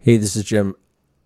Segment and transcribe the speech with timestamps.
[0.00, 0.74] Hey, this is Jim.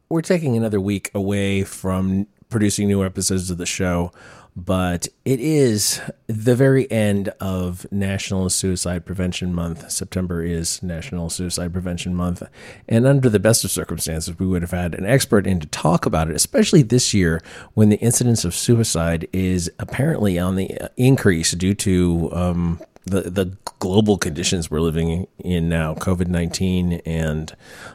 [0.09, 4.13] We're taking another week away from producing new episodes of the show,
[4.55, 9.91] but it is the very end of National Suicide Prevention Month.
[9.91, 12.43] September is National Suicide Prevention Month.
[12.89, 16.07] And under the best of circumstances, we would have had an expert in to talk
[16.07, 17.43] about it, especially this year
[17.75, 23.57] when the incidence of suicide is apparently on the increase due to um, the the
[23.79, 27.55] global conditions we're living in now, COVID nineteen, and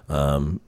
[0.10, 0.62] um,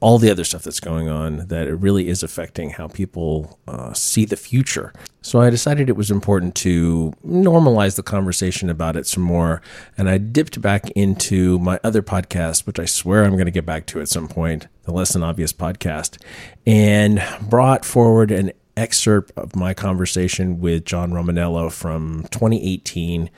[0.00, 3.92] all the other stuff that's going on, that it really is affecting how people uh,
[3.94, 4.92] see the future.
[5.22, 9.62] So I decided it was important to normalize the conversation about it some more,
[9.96, 13.66] and I dipped back into my other podcast, which I swear I'm going to get
[13.66, 16.22] back to at some point, the Less Than Obvious podcast,
[16.66, 23.30] and brought forward an excerpt of my conversation with John Romaniello from 2018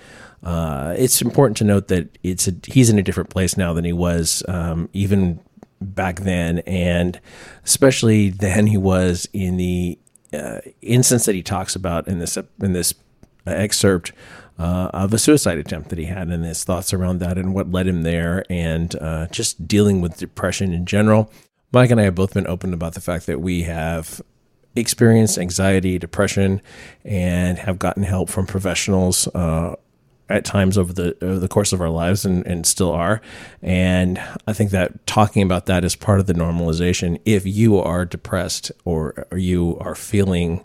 [0.42, 3.84] uh, it's important to note that it's a, he's in a different place now than
[3.84, 5.41] he was um, even
[5.80, 7.20] back then, and
[7.64, 9.98] especially than he was in the
[10.33, 12.94] uh, instance that he talks about in this in this
[13.47, 14.12] excerpt
[14.59, 17.70] uh, of a suicide attempt that he had, and his thoughts around that, and what
[17.70, 21.31] led him there, and uh, just dealing with depression in general.
[21.72, 24.22] Mike and I have both been open about the fact that we have
[24.75, 26.62] experienced anxiety, depression,
[27.05, 29.75] and have gotten help from professionals uh,
[30.29, 33.21] at times over the over the course of our lives and, and still are.
[33.62, 37.21] And I think that talking about that is part of the normalization.
[37.25, 40.65] If you are depressed or, or you are feeling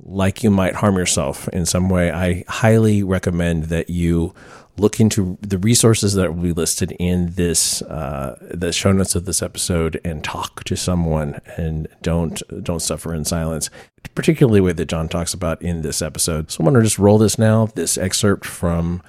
[0.00, 4.34] like you might harm yourself in some way, I highly recommend that you
[4.76, 9.24] look into the resources that will be listed in this uh, the show notes of
[9.24, 13.70] this episode and talk to someone and don't don't suffer in silence
[14.14, 16.98] particularly the way that john talks about in this episode so i'm going to just
[16.98, 19.02] roll this now this excerpt from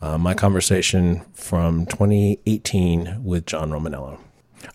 [0.00, 4.18] uh, my conversation from 2018 with john romaniello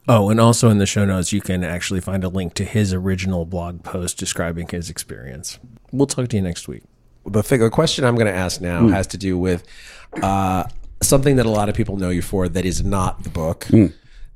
[0.08, 2.94] Oh, and also in the show notes, you can actually find a link to his
[2.94, 5.60] original blog post describing his experience.
[5.92, 6.84] We'll talk to you next week.
[7.26, 8.94] The, the question I'm going to ask now mm.
[8.94, 9.64] has to do with
[10.22, 10.66] uh,
[11.02, 13.66] something that a lot of people know you for that is not the book.
[13.66, 13.94] Mm.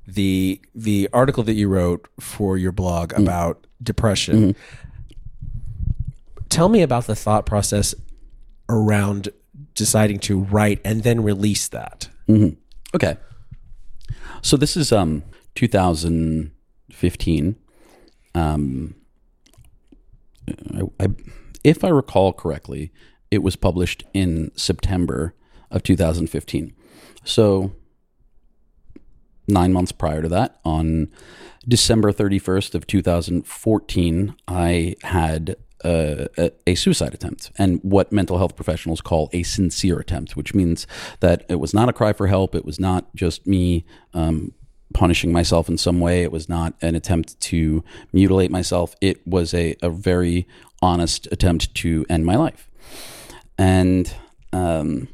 [0.07, 3.21] The the article that you wrote for your blog mm.
[3.21, 4.53] about depression.
[4.53, 6.45] Mm-hmm.
[6.47, 7.93] Tell me about the thought process
[8.69, 9.29] around
[9.73, 12.07] deciding to write and then release that.
[12.29, 12.55] Mm-hmm.
[12.95, 13.17] Okay.
[14.41, 15.23] So this is um
[15.55, 17.55] 2015.
[18.35, 18.95] Um,
[20.73, 21.07] I, I,
[21.63, 22.91] if I recall correctly,
[23.31, 25.33] it was published in September
[25.69, 26.73] of 2015.
[27.23, 27.73] So,
[29.47, 31.09] nine months prior to that, on
[31.67, 38.55] December 31st of 2014, I had a, a, a, suicide attempt and what mental health
[38.55, 40.87] professionals call a sincere attempt, which means
[41.19, 42.55] that it was not a cry for help.
[42.55, 44.53] It was not just me um,
[44.93, 46.23] punishing myself in some way.
[46.23, 48.95] It was not an attempt to mutilate myself.
[49.01, 50.47] It was a, a very
[50.81, 52.69] honest attempt to end my life.
[53.57, 54.13] And
[54.53, 55.07] um,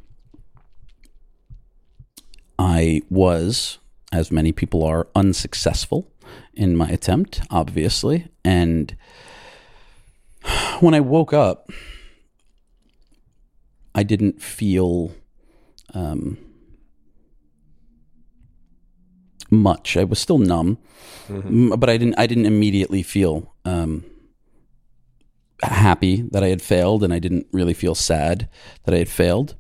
[2.60, 3.80] I was,
[4.12, 6.12] as many people are, unsuccessful
[6.54, 8.28] in my attempt, obviously.
[8.44, 8.96] And
[10.80, 11.70] when I woke up,
[13.96, 15.14] I didn't feel
[15.94, 16.38] um,
[19.50, 19.96] much.
[19.96, 20.80] I was still numb,
[21.28, 21.70] mm-hmm.
[21.76, 22.16] but I didn't.
[22.18, 24.04] I didn't immediately feel um,
[25.62, 28.50] happy that I had failed, and I didn't really feel sad
[28.86, 29.56] that I had failed.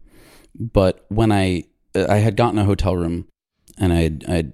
[0.57, 1.65] But when I
[1.95, 3.27] I had gotten a hotel room,
[3.77, 4.53] and I had, I had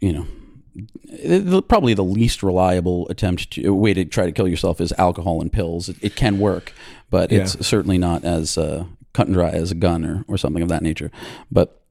[0.00, 4.92] you know, probably the least reliable attempt to way to try to kill yourself is
[4.98, 5.88] alcohol and pills.
[5.88, 6.72] It, it can work,
[7.08, 7.40] but yeah.
[7.40, 10.68] it's certainly not as uh, cut and dry as a gun or, or something of
[10.70, 11.10] that nature.
[11.50, 11.82] But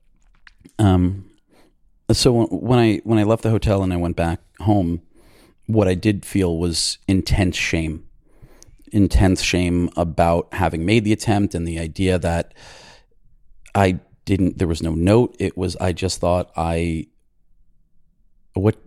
[0.77, 1.29] um,
[2.11, 5.01] so when I when I left the hotel and I went back home,
[5.67, 8.05] what I did feel was intense shame,
[8.91, 12.53] intense shame about having made the attempt and the idea that
[13.73, 15.35] I didn't there was no note.
[15.39, 17.07] It was i just thought i
[18.53, 18.77] what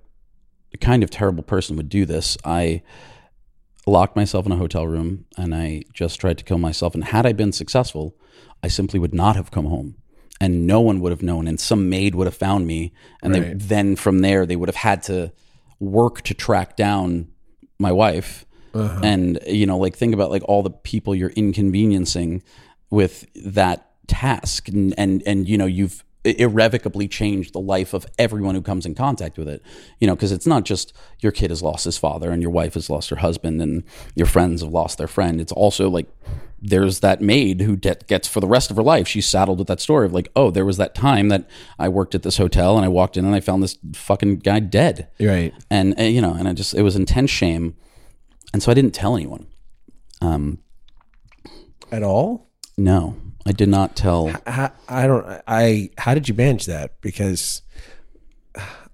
[0.81, 2.37] kind of terrible person would do this?
[2.45, 2.83] I
[3.87, 6.95] locked myself in a hotel room and i just tried to kill myself.
[6.95, 8.17] And had i been successful
[8.63, 9.97] i simply would not have come home.
[10.41, 11.47] And no one would have known.
[11.47, 12.93] And some maid would have found me.
[13.23, 13.43] And right.
[13.43, 15.33] they, then from there they would have had to
[15.79, 17.29] work to track down
[17.79, 18.44] my wife
[18.75, 19.01] uh-huh.
[19.03, 22.43] and you know like think about like all the people you're inconveniencing
[22.91, 28.55] with that task and and, and you know you've irrevocably changed the life of everyone
[28.55, 29.63] who comes in contact with it.
[30.01, 32.75] You know, because it's not just your kid has lost his father and your wife
[32.75, 33.85] has lost her husband and
[34.15, 35.41] your friends have lost their friend.
[35.41, 36.07] It's also like
[36.61, 39.07] there's that maid who de- gets for the rest of her life.
[39.07, 41.47] She's saddled with that story of like, oh, there was that time that
[41.79, 44.61] I worked at this hotel and I walked in and I found this fucking guy
[44.61, 45.09] dead.
[45.21, 45.53] Right.
[45.71, 47.77] And, uh, you know, and I just, it was intense shame.
[48.55, 49.49] And so I didn't tell anyone.
[50.21, 50.61] Um,
[51.91, 52.49] At all?
[52.79, 54.33] no, I did not tell.
[54.47, 55.43] I, I don't.
[55.47, 55.91] I.
[55.99, 57.01] How did you manage that?
[57.01, 57.63] Because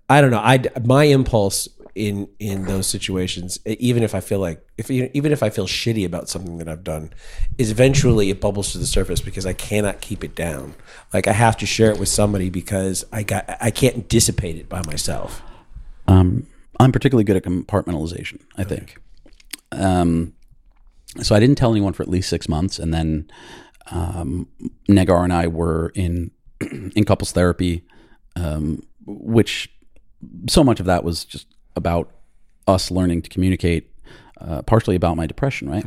[0.08, 0.40] I don't know.
[0.40, 5.42] I my impulse in in those situations, even if I feel like if even if
[5.42, 7.12] I feel shitty about something that I've done,
[7.58, 10.74] is eventually it bubbles to the surface because I cannot keep it down.
[11.12, 14.70] Like I have to share it with somebody because I got I can't dissipate it
[14.70, 15.42] by myself.
[16.08, 16.46] Um,
[16.80, 18.96] I'm particularly good at compartmentalization, I think.
[19.72, 20.34] Um,
[21.20, 23.30] so I didn't tell anyone for at least six months, and then
[23.90, 24.48] um,
[24.88, 26.30] Negar and I were in
[26.60, 27.84] in couples therapy,
[28.36, 29.70] um, which
[30.48, 31.46] so much of that was just
[31.76, 32.10] about
[32.66, 33.90] us learning to communicate,
[34.40, 35.84] uh, partially about my depression, right?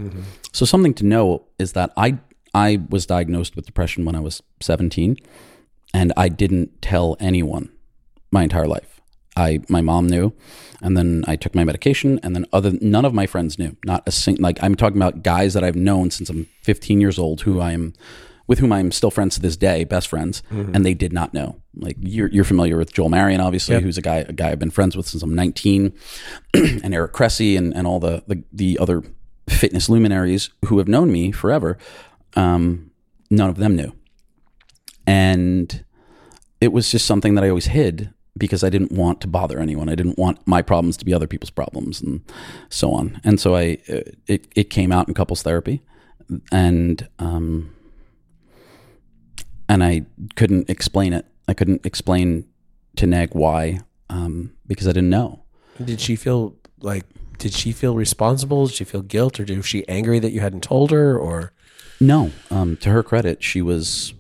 [0.52, 2.18] So something to know is that I
[2.54, 5.18] I was diagnosed with depression when I was 17,
[5.94, 7.70] and I didn't tell anyone
[8.32, 9.02] my entire life.
[9.36, 10.34] I my mom knew,
[10.82, 13.76] and then I took my medication, and then other none of my friends knew.
[13.86, 17.18] Not a sing like I'm talking about guys that I've known since I'm 15 years
[17.18, 17.94] old, who I am
[18.46, 20.44] with whom I'm still friends to this day, best friends,
[20.76, 21.62] and they did not know.
[21.76, 24.70] Like you're you're familiar with Joel Marion, obviously, who's a guy a guy I've been
[24.70, 25.94] friends with since I'm 19,
[26.54, 29.04] and Eric Cressey and and all the the, the other
[29.48, 31.78] fitness luminaries who have known me forever.
[32.36, 32.92] Um,
[33.30, 33.94] none of them knew,
[35.08, 35.84] and
[36.62, 39.90] it was just something that I always hid because I didn't want to bother anyone.
[39.90, 42.22] I didn't want my problems to be other people's problems and
[42.70, 43.22] so on.
[43.24, 45.82] And so I uh, it it came out in couples therapy,
[46.52, 47.74] and um,
[49.70, 51.26] and I couldn't explain it.
[51.48, 52.46] I couldn't explain
[52.96, 55.44] to Neg why um, because I didn't know.
[55.84, 57.06] Did she feel like?
[57.38, 58.68] Did she feel responsible?
[58.68, 61.18] Did she feel guilt, or was she angry that you hadn't told her?
[61.18, 61.52] Or
[62.00, 64.14] No, um, to her credit, she was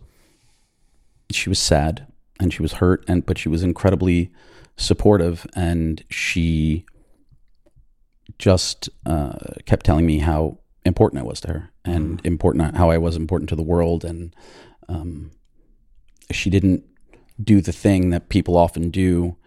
[1.31, 2.05] she was sad
[2.43, 4.31] and she was hurt, and but she was incredibly
[4.77, 6.85] supportive, and she
[8.37, 12.97] just uh, kept telling me how important I was to her, and important how I
[12.97, 14.35] was important to the world, and
[14.87, 15.31] um,
[16.31, 16.83] she didn't
[17.41, 19.37] do the thing that people often do,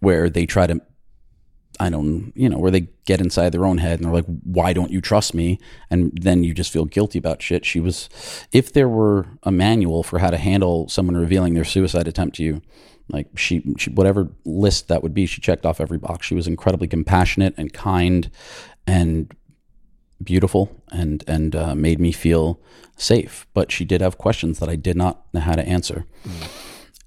[0.00, 0.80] where they try to
[1.80, 4.72] I don't, you know, where they get inside their own head and they're like, why
[4.72, 5.58] don't you trust me?
[5.90, 7.64] And then you just feel guilty about shit.
[7.64, 8.08] She was,
[8.52, 12.44] if there were a manual for how to handle someone revealing their suicide attempt to
[12.44, 12.62] you,
[13.08, 16.26] like she, she whatever list that would be, she checked off every box.
[16.26, 18.30] She was incredibly compassionate and kind
[18.86, 19.34] and
[20.22, 22.60] beautiful and, and uh, made me feel
[22.96, 23.46] safe.
[23.54, 26.06] But she did have questions that I did not know how to answer.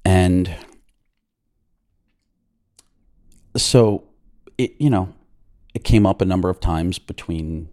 [0.04, 0.56] And
[3.58, 4.04] so,
[4.58, 5.14] it you know
[5.74, 7.70] it came up a number of times between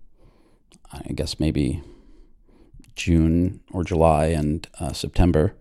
[0.93, 1.83] i guess maybe
[2.95, 5.55] june or july and uh, september.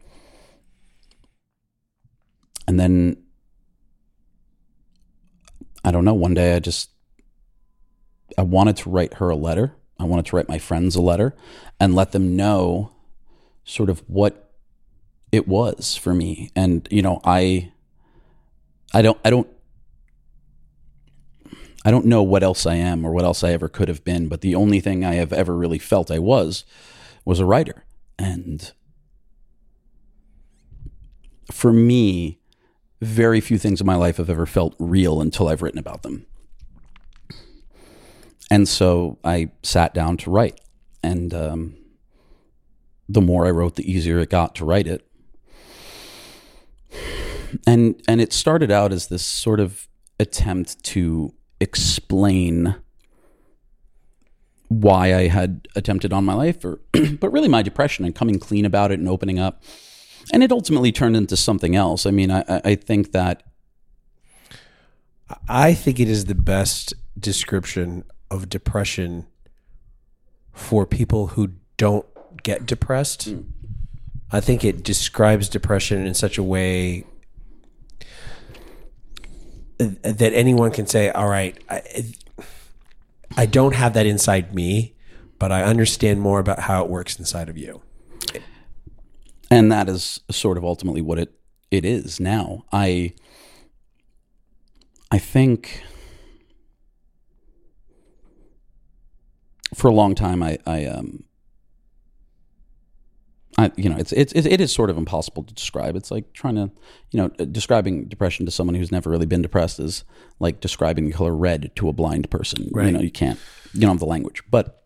[2.67, 3.17] And then
[5.83, 6.89] i don't know one day i just
[8.37, 9.73] i wanted to write her a letter.
[9.99, 11.35] I wanted to write my friends a letter
[11.79, 12.91] and let them know
[13.65, 14.51] sort of what
[15.31, 16.49] it was for me.
[16.55, 17.71] And you know i
[18.93, 19.47] i don't i don't
[21.83, 24.27] I don't know what else I am or what else I ever could have been,
[24.27, 26.63] but the only thing I have ever really felt I was
[27.25, 27.85] was a writer.
[28.19, 28.71] And
[31.51, 32.39] for me,
[33.01, 36.27] very few things in my life have ever felt real until I've written about them.
[38.51, 40.59] And so I sat down to write.
[41.01, 41.77] And um,
[43.09, 45.07] the more I wrote, the easier it got to write it.
[47.65, 49.87] And and it started out as this sort of
[50.19, 52.75] attempt to explain
[54.67, 56.79] why I had attempted on my life, or
[57.19, 59.63] but really my depression and coming clean about it and opening up.
[60.31, 62.05] And it ultimately turned into something else.
[62.05, 63.43] I mean, I, I think that
[65.47, 69.27] I think it is the best description of depression
[70.53, 72.05] for people who don't
[72.43, 73.25] get depressed.
[73.25, 73.41] Hmm.
[74.31, 77.05] I think it describes depression in such a way
[80.03, 81.81] that anyone can say, "All right, I,
[83.37, 84.93] I don't have that inside me,
[85.39, 87.81] but I understand more about how it works inside of you."
[89.51, 91.33] and that is sort of ultimately what it
[91.69, 92.63] it is now.
[92.71, 93.13] I
[95.11, 95.83] I think
[99.75, 101.25] for a long time I I um
[103.57, 105.95] I, you know, it's, it's it is sort of impossible to describe.
[105.95, 106.71] It's like trying to,
[107.11, 110.05] you know, describing depression to someone who's never really been depressed is
[110.39, 112.69] like describing the color red to a blind person.
[112.71, 112.85] Right.
[112.87, 113.39] You know, you can't,
[113.73, 114.41] you don't have the language.
[114.49, 114.83] But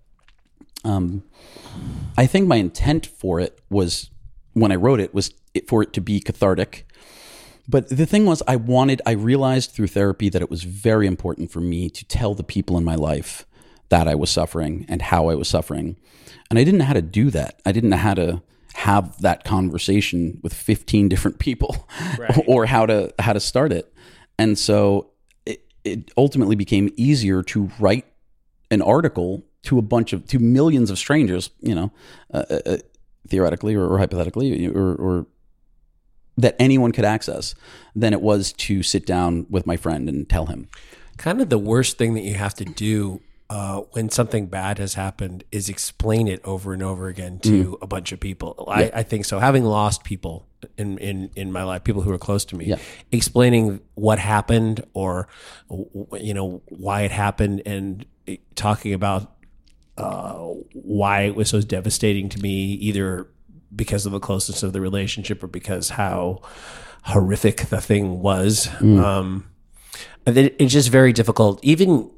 [0.83, 1.23] um,
[2.17, 4.09] I think my intent for it was
[4.53, 6.87] when I wrote it was it, for it to be cathartic.
[7.67, 11.51] But the thing was, I wanted, I realized through therapy that it was very important
[11.51, 13.45] for me to tell the people in my life
[13.89, 15.97] that I was suffering and how I was suffering.
[16.49, 17.59] And I didn't know how to do that.
[17.65, 18.41] I didn't know how to
[18.85, 21.87] have that conversation with 15 different people
[22.19, 22.43] Right.
[22.47, 23.91] or how to how to start it.
[24.37, 25.11] And so
[25.45, 28.05] it, it ultimately became easier to write
[28.69, 31.91] an article to a bunch of to millions of strangers, you know,
[32.33, 32.77] uh, uh,
[33.27, 35.25] theoretically or, or hypothetically or, or
[36.37, 37.55] that anyone could access
[37.95, 40.67] than it was to sit down with my friend and tell him.
[41.17, 44.95] kind of the worst thing that you have to do uh, when something bad has
[44.95, 48.65] happened is explain it over and over again to a bunch of people.
[48.67, 49.37] I, I think so.
[49.39, 50.47] Having lost people
[50.77, 52.77] in, in, in my life, people who are close to me, Yeah.
[53.11, 55.27] explaining what happened or
[56.19, 58.05] you know why it happened and
[58.55, 59.31] talking about
[59.97, 60.33] uh,
[60.73, 63.27] why it was so devastating to me, either
[63.75, 66.41] because of the closeness of the relationship or because how
[67.03, 68.67] horrific the thing was.
[68.81, 69.45] Um,
[70.25, 72.09] it's just very difficult, even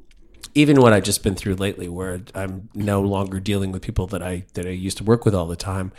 [0.54, 4.22] even what I've just been through lately, where I'm no longer dealing with people that
[4.22, 5.92] I that I used to work with all the time.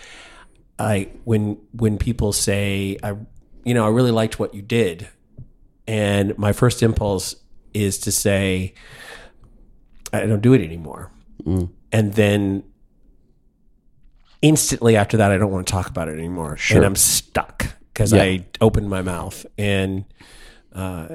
[0.77, 3.15] I when when people say I,
[3.63, 5.08] you know, I really liked what you did,
[5.88, 7.36] and my first impulse
[7.74, 8.74] is to say,
[10.13, 11.12] I don't do it anymore,
[11.91, 12.63] and then
[14.41, 18.13] instantly after that, I don't want to talk about it anymore, and I'm stuck because
[18.13, 18.24] Yeah.
[18.24, 20.05] I opened my mouth and.
[20.72, 21.08] Uh,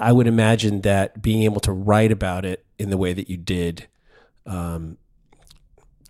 [0.00, 3.36] I would imagine that being able to write about it in the way that you
[3.36, 3.86] did
[4.46, 4.96] um,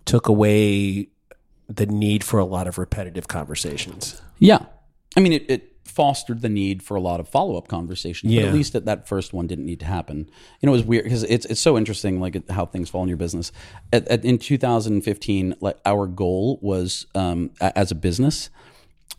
[0.05, 1.09] took away
[1.67, 4.21] the need for a lot of repetitive conversations.
[4.39, 4.59] Yeah.
[5.15, 8.33] I mean, it, it fostered the need for a lot of follow up conversations.
[8.33, 8.47] But Yeah.
[8.47, 10.29] at least that, that first one didn't need to happen.
[10.61, 13.09] You know, it was weird because it's, it's so interesting, like how things fall in
[13.09, 13.51] your business.
[13.91, 18.49] At, at, in 2015, like our goal was um, as a business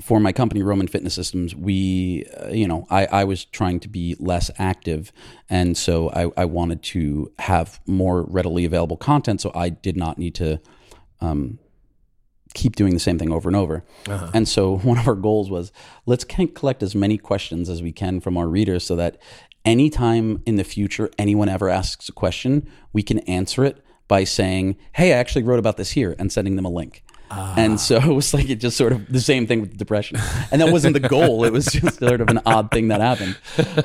[0.01, 3.89] for my company, Roman Fitness Systems, we, uh, you know, I, I was trying to
[3.89, 5.13] be less active.
[5.49, 9.41] And so I, I wanted to have more readily available content.
[9.41, 10.61] So I did not need to
[11.21, 11.59] um,
[12.55, 13.85] keep doing the same thing over and over.
[14.35, 15.73] And so one of our goals was
[16.07, 19.19] let's collect as many questions as we can from our readers so that
[19.65, 24.77] anytime in the future anyone ever asks a question, we can answer it by saying,
[24.95, 27.05] Hey, I actually wrote about this here and sending them a link.
[27.31, 30.19] And so it was like it just sort of the same thing with depression.
[30.51, 31.45] And that wasn't the goal.
[31.45, 33.39] It was just sort of an odd thing that happened.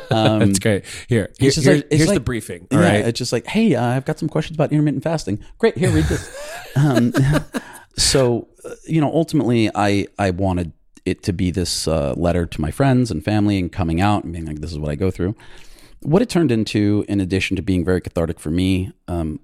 [0.10, 0.86] Um, That's great.
[1.08, 2.68] Here, here here's, like- here's the briefing.
[2.72, 3.06] All yeah, right.
[3.06, 5.44] it's just like, hey, uh, I've got some questions about intermittent fasting.
[5.60, 6.58] Great, here, read this.
[6.76, 7.14] um,
[7.98, 10.74] so, uh, you know, ultimately, I I wanted
[11.06, 14.34] it to be this uh, letter to my friends and family and coming out and
[14.34, 15.36] being like, this is what I go through.
[16.02, 19.40] What it turned into, in addition to being very cathartic for me, um,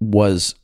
[0.00, 0.54] was,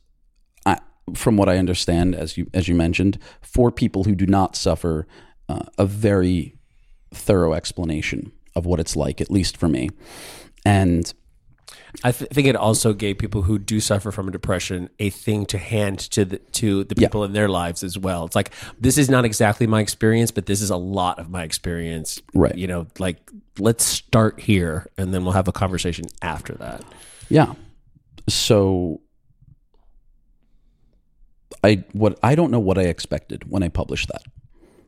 [1.13, 5.07] from what I understand, as you as you mentioned, for people who do not suffer,
[5.49, 6.57] uh, a very
[7.13, 9.89] thorough explanation of what it's like, at least for me.
[10.65, 11.13] And
[12.03, 15.57] I th- think it also gave people who do suffer from depression a thing to
[15.57, 18.25] hand to the to the people in their lives as well.
[18.25, 21.43] It's like this is not exactly my experience, but this is a lot of my
[21.43, 22.21] experience.
[22.33, 22.55] Right.
[22.55, 26.83] You know, like let's start here, and then we'll have a conversation after that.
[27.29, 27.53] Yeah.
[28.29, 29.01] So
[31.63, 34.23] I what I don't know what I expected when I published that.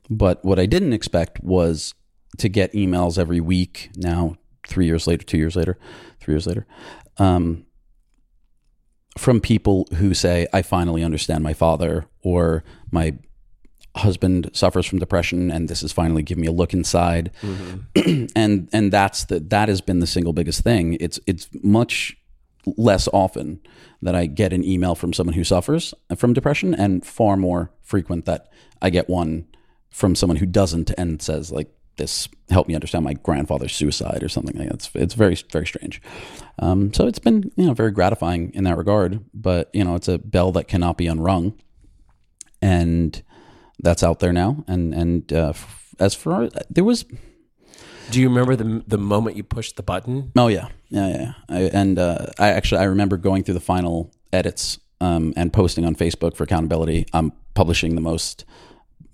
[0.10, 1.94] But what I didn't expect was
[2.38, 5.78] to get emails every week now 3 years later, 2 years later,
[6.20, 6.66] 3 years later.
[7.18, 7.66] Um
[9.18, 13.18] from people who say I finally understand my father or my
[13.96, 17.32] husband suffers from depression and this is finally giving me a look inside
[18.36, 22.16] and and that's the that has been the single biggest thing it's it's much
[22.66, 23.62] less often
[24.02, 28.26] that I get an email from someone who suffers from depression and far more frequent
[28.26, 28.50] that
[28.82, 29.48] I get one
[29.90, 34.30] from someone who doesn't and says like this helped me understand my grandfather's suicide or
[34.30, 34.76] something like that.
[34.76, 36.02] It's, it's very, very strange.
[36.58, 40.08] Um, so it's been, you know, very gratifying in that regard, but you know, it's
[40.08, 41.60] a bell that cannot be unrung
[42.62, 43.22] and
[43.80, 44.64] that's out there now.
[44.68, 45.54] And, and, uh,
[46.00, 47.06] as for, there was,
[48.12, 50.32] Do you remember the the moment you pushed the button?
[50.36, 51.34] Oh yeah, yeah, yeah.
[51.48, 55.86] I, and uh, I actually I remember going through the final edits um, and posting
[55.86, 57.06] on Facebook for accountability.
[57.14, 58.46] I'm publishing the most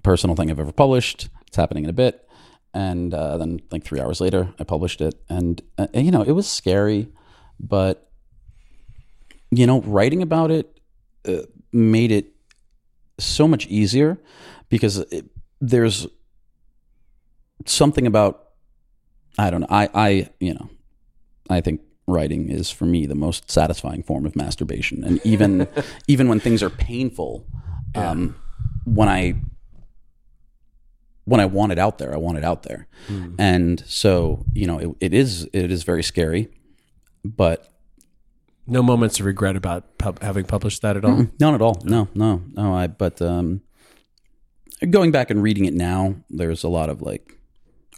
[0.03, 1.29] personal thing I've ever published.
[1.47, 2.27] It's happening in a bit,
[2.73, 6.31] and uh, then like three hours later, I published it, and uh, you know it
[6.31, 7.09] was scary,
[7.59, 8.09] but
[9.51, 10.79] you know writing about it
[11.27, 11.41] uh,
[11.73, 12.27] made it
[13.19, 14.17] so much easier
[14.69, 15.25] because it,
[15.59, 16.07] there's
[17.65, 18.44] something about
[19.37, 19.67] I don't know.
[19.69, 20.69] I I you know
[21.49, 25.67] I think writing is for me the most satisfying form of masturbation, and even
[26.07, 27.45] even when things are painful,
[27.95, 28.35] um,
[28.85, 29.35] when I
[31.25, 32.87] when I want it out there, I want it out there,
[33.39, 36.49] and so you know it, it is it is very scary,
[37.23, 37.67] but
[38.67, 41.27] No moments of regret about pub- having published that at all.
[41.39, 41.81] None at all.
[41.83, 42.73] No, no, no.
[42.75, 43.61] I but um,
[44.89, 47.39] going back and reading it now, there's a lot of like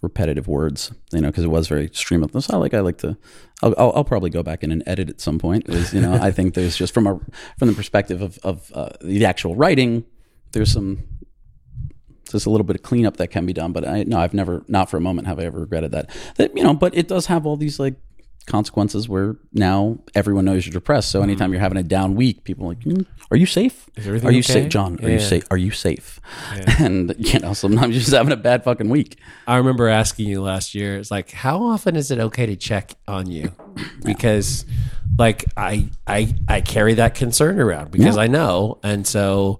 [0.02, 2.50] repetitive words, you know, because it was very stream of this.
[2.50, 2.74] I like.
[2.74, 3.18] I like to.
[3.64, 5.68] I'll, I'll, I'll probably go back in and edit at some point.
[5.70, 7.20] Is you know, I think there's just from a
[7.58, 10.06] from the perspective of of uh, the actual writing,
[10.52, 11.04] there's some
[12.30, 13.72] just a little bit of cleanup that can be done.
[13.72, 16.10] But I no, I've never, not for a moment, have I ever regretted that.
[16.36, 17.96] That you know, but it does have all these like
[18.48, 21.12] consequences where now everyone knows you're depressed.
[21.12, 23.90] So anytime you're having a down week, people are like, "Mm, "Are you safe?
[23.98, 24.98] everything Are you okay?" safe, John?
[25.04, 25.44] Are you safe?
[25.52, 26.20] Are you safe?"
[26.80, 29.20] And you know, sometimes you're just having a bad fucking week.
[29.46, 30.98] I remember asking you last year.
[30.98, 33.52] It's like, how often is it okay to check on you?
[34.04, 34.66] Because,
[35.20, 38.24] like, I I I carry that concern around because Yeah.
[38.24, 39.60] I know, and so,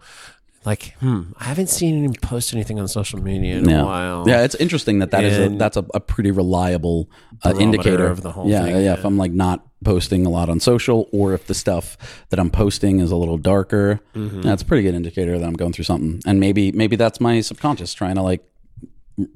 [0.68, 4.24] like, hmm, I haven't seen him post anything on social media in Yeah, a while.
[4.28, 4.44] yeah.
[4.44, 7.10] It's interesting that that is a, that's a, a pretty reliable
[7.44, 8.94] uh, indicator of the whole yeah, thing, yeah, yeah.
[8.94, 11.98] If I'm like not posting a lot on social, or if the stuff
[12.30, 14.42] that I'm posting is a little darker, Mm-hmm.
[14.42, 16.22] that's a pretty good indicator that I'm going through something.
[16.26, 18.44] And maybe maybe that's my subconscious trying to like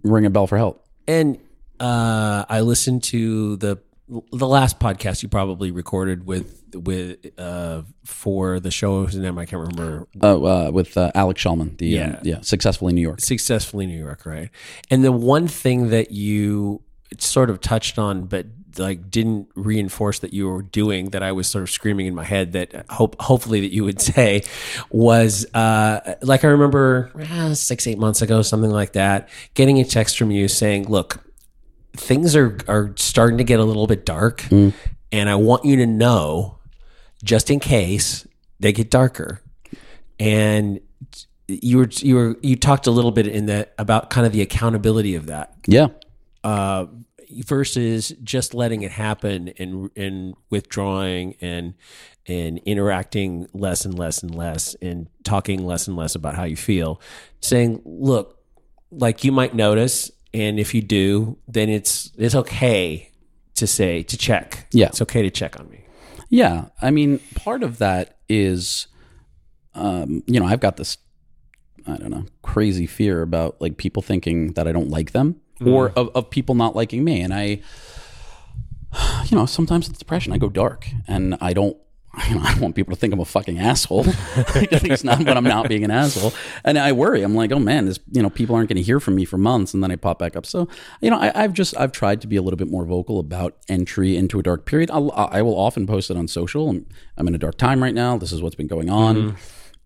[0.04, 0.86] ring a bell for help.
[1.08, 1.38] And
[1.80, 3.80] uh, I listened to the
[4.32, 9.06] the last podcast you probably recorded with with uh, for the show.
[9.06, 10.08] Whose name I can't remember.
[10.22, 12.08] Uh, uh, with uh, Alex Shulman, the yeah.
[12.08, 12.20] Yeah.
[12.24, 13.22] yeah, successfully New York.
[13.22, 14.50] successfully New York, right?
[14.90, 16.82] And the one thing that you
[17.18, 21.48] sort of touched on, but like didn't reinforce that you were doing that I was
[21.48, 24.44] sort of screaming in my head that hope hopefully that you would say
[24.90, 29.84] was uh, like I remember uh, six eight months ago something like that getting a
[29.84, 31.20] text from you saying look
[31.94, 34.46] things are are starting to get a little bit dark
[35.12, 36.58] and I want you to know
[37.24, 38.26] just in case
[38.60, 39.42] they get darker.
[40.20, 40.80] And
[41.48, 44.42] you were you were you talked a little bit in that about kind of the
[44.42, 45.54] accountability of that.
[45.68, 45.88] Yeah,
[46.44, 46.86] uh,
[47.46, 51.74] versus just letting it happen and and withdrawing and
[52.28, 56.56] and interacting less and less and less and talking less and less about how you
[56.56, 57.02] feel
[57.40, 58.40] saying look
[58.92, 63.10] like you might notice and if you do then it's it's okay
[63.56, 64.88] to say to check Yeah.
[64.88, 65.80] it's okay to check on me
[66.30, 68.88] Yeah, I mean, part of that is,
[69.76, 70.98] um, you know, I've got this,
[71.86, 75.90] I don't know, crazy fear about like people thinking that I don't like them, or
[75.98, 77.60] of, of people not liking me, and I,
[79.30, 80.32] you know, sometimes it's depression.
[80.34, 81.76] I go dark, and I don't.
[82.14, 84.06] I don't want people to think I'm a fucking asshole.
[84.38, 86.34] At least not when I'm not being an asshole.
[86.66, 87.22] And I worry.
[87.22, 88.00] I'm like, oh man, this.
[88.12, 90.20] You know, people aren't going to hear from me for months, and then I pop
[90.20, 90.46] back up.
[90.46, 90.68] So,
[91.00, 93.58] you know, I, I've just I've tried to be a little bit more vocal about
[93.70, 94.92] entry into a dark period.
[94.92, 96.70] I'll, I will often post it on social.
[96.70, 96.86] I'm,
[97.18, 98.18] I'm in a dark time right now.
[98.18, 99.38] This is what's been going on,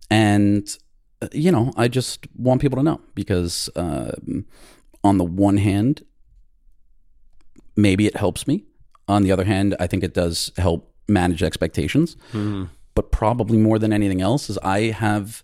[0.10, 0.78] and
[1.22, 4.46] uh, you know, I just want people to know because, um,
[5.04, 6.04] on the one hand,
[7.76, 8.66] maybe it helps me.
[9.08, 12.18] On the other hand, I think it does help manage expectations.
[12.96, 15.44] But probably more than anything else is I have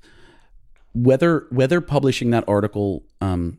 [0.93, 3.57] whether whether publishing that article, um,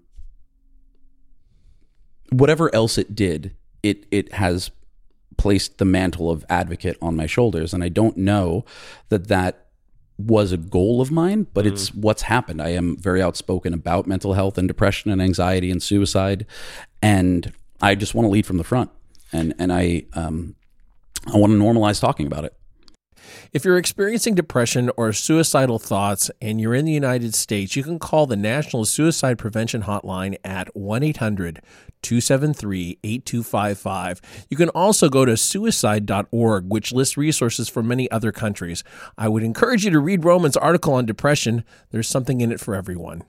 [2.31, 4.71] whatever else it did, it it has
[5.39, 8.65] placed the mantle of advocate on my shoulders, and I don't know
[9.09, 9.67] that that
[10.19, 12.63] was a goal of mine, but it's what's happened.
[12.63, 16.47] I am very outspoken about mental health and depression and anxiety and suicide,
[17.01, 18.91] and I just want to lead from the front,
[19.33, 20.55] and and I um,
[21.27, 22.57] I want to normalize talking about it.
[23.53, 27.99] If you're experiencing depression or suicidal thoughts and you're in the United States, you can
[27.99, 31.61] call the National Suicide Prevention Hotline at 1 800
[32.03, 34.21] 273 8255.
[34.51, 38.83] You can also go to suicide.org, which lists resources for many other countries.
[39.17, 41.65] I would encourage you to read Roman's article on depression.
[41.91, 43.23] There's something in it for everyone.